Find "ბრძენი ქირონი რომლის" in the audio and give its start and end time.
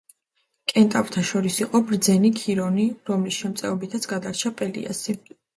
1.91-3.39